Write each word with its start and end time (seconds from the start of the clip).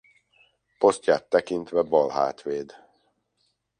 Posztját 0.77 1.25
tekintve 1.29 1.81
balhátvéd. 1.81 2.73